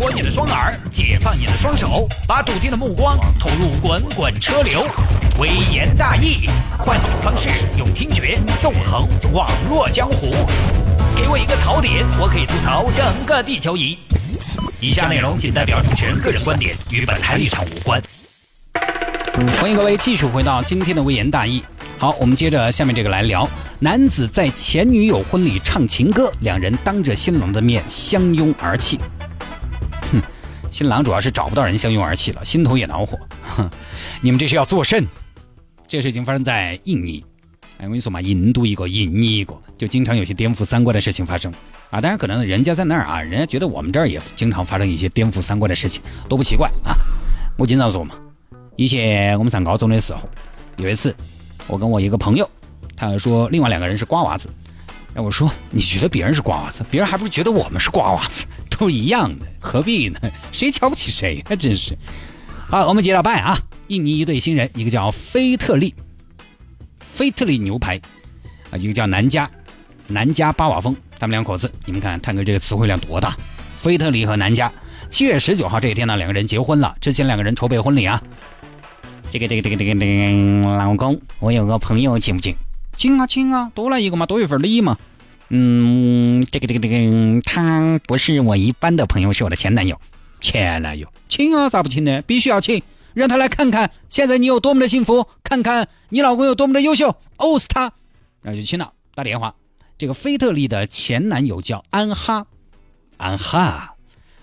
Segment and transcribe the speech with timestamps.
[0.00, 4.86] 脱你的双耳，解放你的双手，把笃定的目光投入滚滚车流。
[5.38, 10.30] 微言大义，换种方式用听觉纵横网络江湖。
[11.14, 13.98] 给我一个槽点，我可以吐槽整个地球仪。
[14.80, 18.02] 以下内容仅代表主持人个人观点，与本台立场无关。
[19.60, 21.62] 欢迎各位继续回到今天的微言大义。
[21.98, 23.46] 好，我们接着下面这个来聊。
[23.80, 28.98] 男子在前女友婚礼唱情歌，两人当着新郎的面相拥而泣。
[30.70, 33.18] 新郎主要是找不到人相拥而泣了，心头也恼火。
[33.42, 33.68] 哼，
[34.22, 35.06] 你们这是要做甚？
[35.88, 37.24] 这事已经发生在印尼。
[37.78, 41.52] 哎，我跟你说嘛，印度一个，印尼一个，就经常有些颠覆三观的事情发生
[41.90, 42.00] 啊。
[42.00, 46.94] 当然，可能人家在那儿啊，人家觉得我们这儿也经常发生一些颠覆三观的事情，都不奇怪啊。
[47.56, 48.14] 我经常说嘛，
[48.76, 50.20] 以前我们上高中的时候，
[50.76, 51.14] 有一次，
[51.66, 52.48] 我跟我一个朋友，
[52.94, 54.48] 他说另外两个人是瓜娃子，
[55.14, 58.44] 哎，我说你觉得别人是瓜娃子，别人还不是觉得我们是瓜娃子，
[58.80, 60.18] 都一样的，何必呢？
[60.52, 61.54] 谁瞧不起谁啊？
[61.54, 61.94] 真是。
[62.66, 63.58] 好，我们接着拜啊。
[63.88, 65.94] 印尼一对新人，一个叫菲特利。
[66.98, 68.00] 菲特利牛排，
[68.70, 69.50] 啊，一个叫南加，
[70.06, 73.36] 南加巴瓦峰，他们两口子，你们看，探哥这个词汇量多大？
[73.76, 74.72] 菲特利和南加，
[75.10, 76.96] 七月十九号这一天呢，两个人结婚了。
[77.02, 78.22] 之前两个人筹备婚礼啊。
[79.30, 82.56] 这个这个这个这个这个老公，我有个朋友，请不请？
[82.96, 84.96] 请啊请啊，多来一个嘛，多一份礼嘛。
[85.50, 90.00] 嗯，这个这个这个，他不是我一般的朋友，是我的前男友。
[90.40, 92.22] 前男友，亲啊，咋不亲呢？
[92.22, 92.82] 必须要亲。
[93.12, 97.92] 让他来看看现在你有多么的幸福，看看你老公有多么的优秀，殴死他！
[98.40, 99.56] 然后就亲了，打电话。
[99.98, 102.46] 这个菲特利的前男友叫安哈，
[103.16, 103.96] 安哈，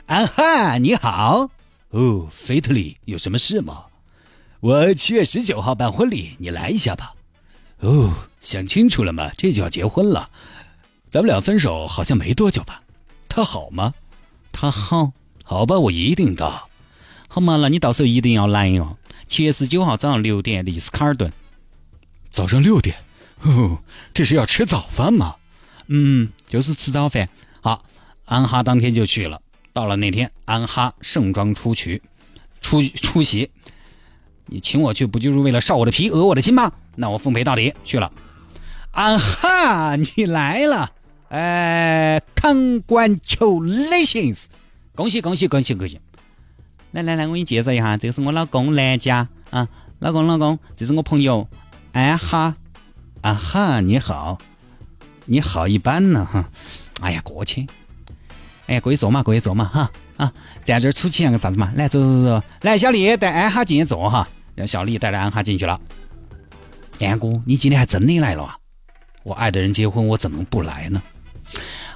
[0.06, 1.50] 安哈，你好。
[1.90, 3.86] 哦，菲特利，有什么事吗？
[4.60, 7.14] 我七月十九号办婚礼，你来一下吧。
[7.80, 9.32] 哦，想清楚了吗？
[9.38, 10.30] 这就要结婚了。
[11.10, 12.82] 咱们俩分手好像没多久吧？
[13.30, 13.94] 他好吗？
[14.52, 15.14] 他好，
[15.44, 16.70] 好吧，我一定到。
[17.28, 18.98] 好嘛，那你到时候一定要来哦。
[19.28, 21.32] 七月十九号早上六点，丽思卡尔顿。
[22.32, 22.96] 早上六点，
[23.42, 23.80] 哦，
[24.14, 25.36] 这是要吃早饭吗？
[25.88, 27.30] 嗯，就是吃早饭。
[27.62, 27.86] 好，
[28.26, 29.42] 安哈当天就去了。
[29.74, 32.02] 到了那天，安哈盛装出去，
[32.62, 33.52] 出出席。
[34.48, 36.72] 你请我去，不就是为了烧我的皮，讹我的心吗？
[36.96, 38.12] 那我奉陪到底，去了。
[38.92, 40.92] 安哈，你来了，
[41.30, 44.46] 哎，Congratulations，
[44.96, 46.00] 恭喜恭喜恭喜恭喜！
[46.92, 49.28] 来来来，我给你介绍一下，这个是我老公南家。
[49.50, 49.68] 啊，
[50.00, 51.50] 老公老公，这是我朋友。
[51.92, 52.56] 安哈，
[53.22, 54.38] 啊哈，你好，
[55.26, 56.50] 你好一般呢哈，
[57.02, 57.68] 哎呀过去，
[58.68, 59.92] 哎呀过去坐嘛过去坐嘛哈。
[60.16, 60.32] 啊，
[60.64, 65.82] 在这儿出去像个啥子嘛，来走走走，来小丽带安哈进去坐哈，让小丽带着安哈进去了。
[67.02, 68.58] 安哥，你今天还真的来了啊？
[69.24, 71.04] 我爱的人结婚，我怎能不来呢？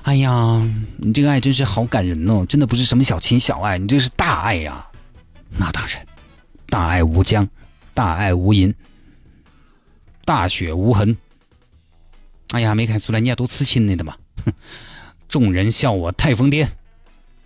[0.04, 0.62] 哎呀，
[0.98, 2.46] 你这个爱真是好感人哦！
[2.48, 4.88] 真的不是什么小情小爱，你这是大爱呀！
[5.58, 6.06] 那当然，
[6.68, 7.48] 大爱无疆，
[7.94, 8.74] 大爱无垠，
[10.26, 11.16] 大雪无痕。
[12.50, 14.16] 哎呀，没看出来你要多痴情的嘛！
[14.44, 14.52] 哼，
[15.30, 16.68] 众人笑我太疯癫，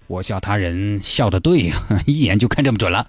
[0.08, 3.08] 我笑他人笑得对呀， 一眼就看这么准了。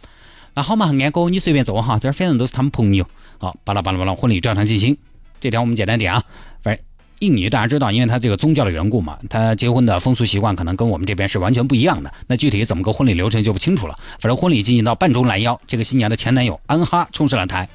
[0.55, 3.09] 那好嘛，安哥你随便坐哈，这儿反正都是他们朋友。
[3.39, 4.99] 好，巴拉巴拉巴拉，婚礼照常进行。
[5.41, 6.25] 这条我们简单点啊，
[6.63, 6.85] 反正。
[7.21, 12.13] 印尼大家知道，因为他这个宗教的缘故嘛，他结婚的风俗习惯可能跟我们这边是完全不一样的。
[12.27, 13.99] 那具体怎么个婚礼流程就不清楚了。
[14.21, 17.69] 反正婚礼进行到半中拦腰，这个新娘的前男友安哈冲上了台。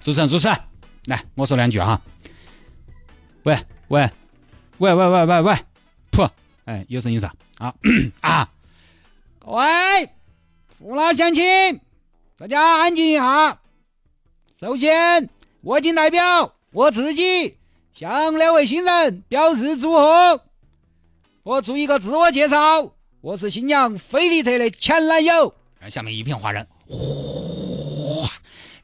[0.00, 0.56] 主持人，主持人，
[1.06, 2.00] 来我说两句哈。
[3.42, 3.58] 喂
[3.88, 4.08] 喂
[4.78, 5.54] 喂喂喂喂喂，
[6.12, 6.28] 噗，
[6.66, 7.74] 哎，有声音噻啊
[8.20, 8.48] 啊！
[9.40, 9.64] 各位
[10.78, 11.80] 父老乡亲，
[12.38, 13.58] 大家安静一下。
[14.60, 15.28] 首先，
[15.62, 17.56] 我仅代表我自己。
[17.98, 20.42] 向两位新人表示祝贺。
[21.42, 22.92] 我做一个自我介绍，
[23.22, 25.54] 我是新娘菲利特的前男友。
[25.88, 28.30] 下面一片哗然，哗，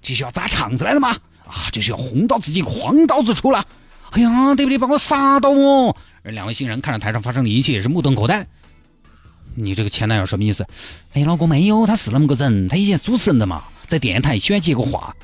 [0.00, 1.10] 这是要砸场子来了吗？
[1.46, 3.66] 啊，这是要轰到自己黄刀子出了。
[4.12, 4.78] 哎呀，对不对？
[4.78, 5.94] 把我杀到我！
[6.22, 8.46] 而两位新人看着台上发生的一切，也是目瞪口呆。
[9.54, 10.66] 你这个前男友什么意思？
[11.12, 15.14] 哎，老公没有，他是那么个人，他以前主持人的嘛，在电台喜欢接个话。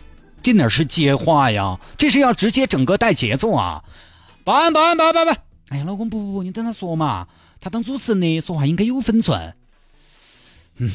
[0.49, 1.79] 这哪是接话呀？
[1.99, 3.85] 这是要直接整个带节奏啊！
[4.45, 5.37] 保安，保安，保安，保安！
[5.69, 7.29] 哎呀，老公不不不，你等他说嘛。
[7.61, 9.55] 他当主持人的说话应该有分寸。
[10.79, 10.91] 嗯，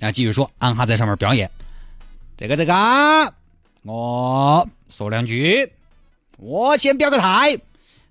[0.00, 1.50] 啊，继续说，安哈在上面表演。
[2.34, 3.34] 这个，这个，
[3.82, 5.70] 我说两句。
[6.38, 7.58] 我先表个态。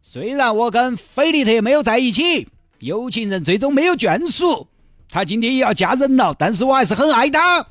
[0.03, 4.67] 虽然我跟菲利特没有在一起，有情人最终没有眷属，
[5.09, 7.65] 他今天也要嫁人了，但是我还是很爱他，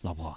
[0.00, 0.36] 老婆。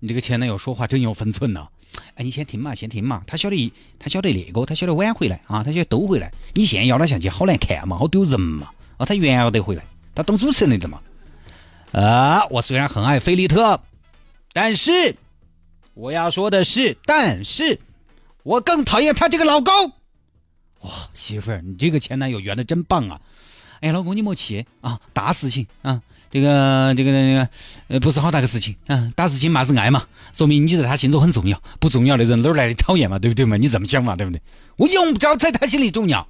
[0.00, 1.68] 你这个前男友说话真有分寸呐！
[2.14, 3.22] 哎，你先听嘛，先听嘛。
[3.26, 6.32] 他晓得，他晓得那个，他晓得晚回来啊，他晓得都回来。
[6.54, 8.70] 你现在要他相机，好难看嘛，好丢人嘛。
[8.98, 9.84] 哦，他原要得回来，
[10.14, 11.00] 他当主持人的嘛。
[11.92, 13.80] 啊，我虽然很爱菲利特，
[14.52, 15.16] 但是
[15.94, 17.80] 我要说的是，但是
[18.44, 19.92] 我更讨厌他这个老公。
[20.82, 23.20] 哇，媳妇儿，你这个前男友圆的真棒啊！
[23.80, 27.48] 哎，老公你莫气啊，大事情啊，这个这个这个
[27.88, 33.56] 呃，不是好大个事情啊，大事情嘛是爱嘛，说明你在他心中很重要，不重要的人哪儿来的讨厌嘛，对不对嘛？
[33.56, 34.40] 你这么想嘛，对不对？
[34.76, 36.26] 我用不着在他心里重要。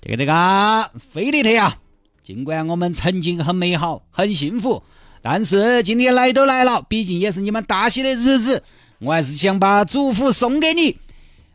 [0.00, 1.76] 这个这个，菲利特呀，
[2.24, 4.82] 尽管我们曾经很美好、很幸福，
[5.20, 8.62] 但是今天来都来了，毕竟也是你们大喜的日子，
[8.98, 10.96] 我还是想把祝福送给你。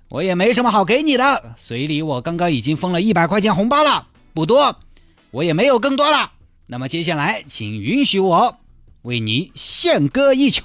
[0.09, 4.73] 我也没什么好给你的，随礼我刚刚已经封了一百块钱红包了，不多，
[5.31, 6.31] 我也没有更多了。
[6.65, 8.57] 那么接下来，请允许我
[9.03, 10.63] 为你献歌一曲，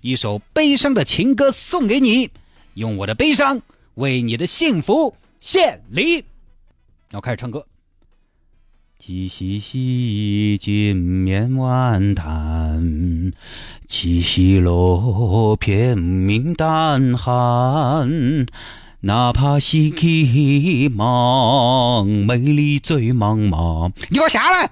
[0.00, 2.30] 一首悲伤的情歌送给你，
[2.74, 3.62] 用我的悲伤
[3.94, 6.24] 为你的幸福献礼。
[7.10, 7.66] 要开始唱歌。
[8.98, 13.32] 七夕夕，金面万叹，
[13.88, 18.46] 七夕落，片明淡寒。
[19.04, 23.90] 哪怕西去忙，美丽最茫茫。
[24.10, 24.70] 你给我下来！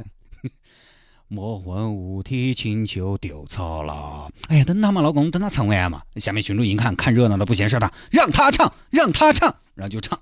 [1.27, 4.31] 莫问无题请求丢草了。
[4.47, 6.03] 哎呀，等他嘛，老公，等他唱完嘛。
[6.15, 10.17] 下面群众一看，看热闹的不嫌事大，让他唱，让他唱，然后就唱。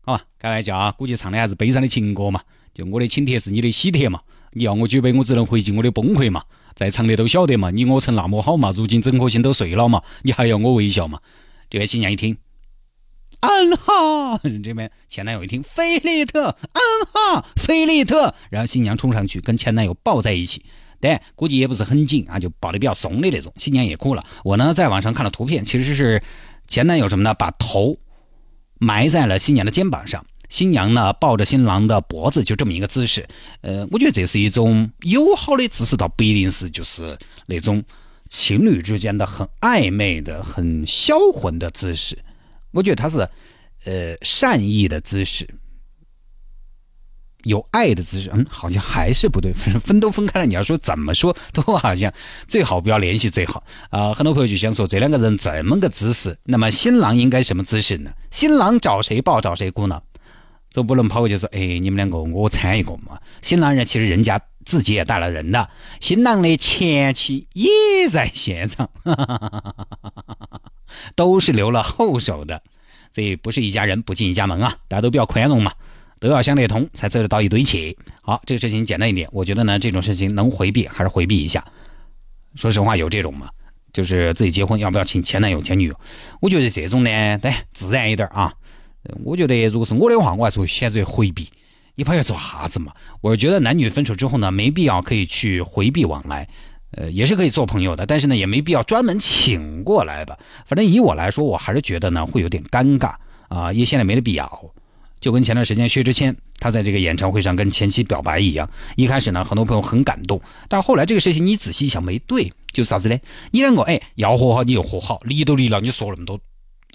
[0.00, 2.40] 好吧，开玩笑啊，估计唱的还是悲伤的情歌嘛。
[2.72, 4.22] 就我的请帖是你的喜帖嘛，
[4.52, 6.44] 你要我举杯，我只能回敬我的崩溃嘛。
[6.74, 11.20] 在场的都晓得嘛，你我曾那么好嘛，如今整颗心都碎了嘛，你还要我微笑嘛？
[11.68, 12.38] 这位新娘一听，
[13.40, 16.82] 安哈，这边前男友一听，菲利特，安
[17.12, 20.64] 哈，菲利特，然后新娘冲上去跟前男友抱在一起，
[21.00, 23.52] 但估计也不是很紧啊，就抱的比较松的那种。
[23.56, 24.24] 新娘也哭了。
[24.44, 26.22] 我呢在网上看了图片，其实是
[26.66, 27.96] 前男友什么呢，把头
[28.78, 30.26] 埋在了新娘的肩膀上。
[30.48, 33.28] 新娘呢抱着新郎的脖子，就这么一个姿势。
[33.60, 37.84] 呃，我觉得这是一种友好的姿势，倒不一定是就是那种
[38.30, 42.18] 情侣之间的很暧昧的、很销魂的姿势。
[42.72, 43.18] 我觉得他是
[43.84, 45.48] 呃善意的姿势，
[47.44, 48.30] 有爱的姿势。
[48.32, 50.46] 嗯，好像还是不对，反正分都分开了。
[50.46, 52.12] 你要说怎么说，都好像
[52.46, 54.12] 最好不要联系最好啊。
[54.12, 58.12] 很多朋友就想说，这两个人这么个姿势，那么新郎应该什么姿势呢？
[58.30, 60.02] 新郎找谁抱找谁哭呢？
[60.74, 63.18] 都不能跑过去说，哎，你们两个我参一个嘛。
[63.40, 68.90] 新郎人其实人家自己也带了人的，新郎的前妻也在现场，
[71.14, 72.62] 都是留了后手的。
[73.10, 75.72] 所以不是一家人不进一家门啊，大家都比较宽容嘛，
[76.20, 77.96] 都要想得通才走得到一堆去。
[78.22, 81.64] 好，这个事情简单一点，我觉得呢，这种事情能回避还是回避一下。
[82.54, 83.48] 说实话，有这种嘛，
[83.92, 86.00] 就是自己结婚要不要请前男友前女友？
[86.40, 88.52] 我觉得这种呢，得自然一点啊。
[89.24, 91.48] 我觉得，如果是我的话，我还是会选择回避。
[91.94, 92.92] 你跑去做啥子嘛？
[93.22, 96.46] 我觉得男女分手之后呢，没必要可以去回避往来，
[96.90, 98.04] 呃，也是可以做朋友的。
[98.04, 100.38] 但是呢，也没必要专门请过来吧。
[100.66, 103.14] 反正以我来说，我还是觉得呢，会有点尴尬
[103.48, 104.46] 啊，也现在没得必要。
[105.18, 113.18] 就跟前段时间薛之谦他在这个演唱会上跟前妻表白一样，一开始呢，很多朋友很感动，但后来这个事情你仔细一想，没对，就啥子呢？
[113.50, 116.38] 你两个哎，要和好你就和好，离都离了，你说那么多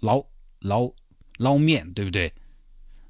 [0.02, 0.24] 捞
[0.60, 0.92] 捞。
[1.40, 2.32] 捞面对不对？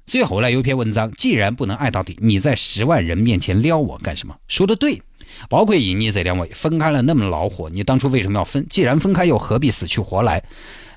[0.06, 4.34] 所以后来有篇文章，既然不能爱到底，你在十万人面前撩我干什么？
[4.48, 5.02] 说的对，
[5.48, 8.66] 包括以你这两位分开了那么恼火，你当初为什么要分？
[8.68, 10.42] 既然分开，又何必死去活来？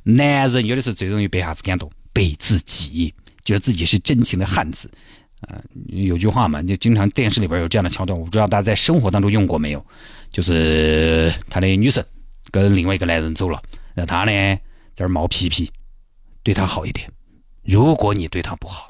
[0.03, 1.91] 男人有的时候最容易被啥子感动？
[2.13, 3.13] 被自己
[3.45, 4.89] 觉得自己是真情的汉子。
[5.41, 9.85] 呃，有句话嘛，就经常电视里边有这样的桥段，我不知道大家在生活当中用过没有？
[10.31, 12.03] 就是他的女神
[12.49, 13.61] 跟另外一个男人走了，
[13.93, 14.31] 那他呢
[14.95, 15.71] 在这冒皮皮，
[16.41, 17.07] 对他好一点。
[17.63, 18.89] 如果你对他不好，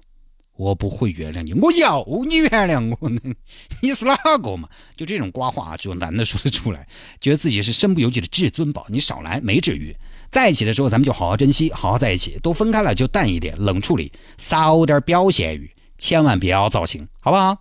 [0.58, 1.54] 我不会原谅你。
[1.54, 3.20] 我要你原谅我呢，
[3.82, 4.68] 你是哪个嘛？
[4.96, 6.88] 就这种瓜话，只有男的说得出来，
[7.22, 8.86] 觉得自己是身不由己的至尊宝。
[8.90, 9.96] 你少来，没至于。
[10.30, 12.38] 在一起的时候，咱们就好好珍惜，好好在一起。
[12.44, 17.58] 都分开了，就淡一点，冷处理，少点表现欲，千万别要造型，好不好？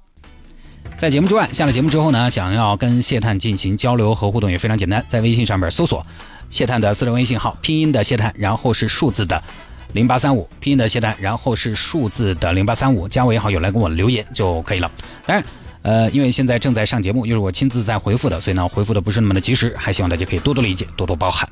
[0.98, 6.04] 在节目之外，下了节目之后呢，想要跟谢探进行交流和互动也非常简单，在微信上面搜索
[6.48, 9.42] 谢探的私人微信号，拼音的谢探，然后是数字的。
[9.96, 14.90] 零八三五拼音的谢单，然后是数字的零八三五，加为好友来跟我留言就可以了。
[15.24, 15.42] 当然，
[15.80, 21.48] 呃，因为现在正在上节目，又是我亲自在回复的，所以呢，回复的不是那么的及时，还希望大家可以多多理解，多多包涵。